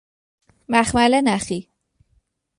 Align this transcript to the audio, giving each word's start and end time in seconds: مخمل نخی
مخمل 0.69 1.15
نخی 1.21 1.69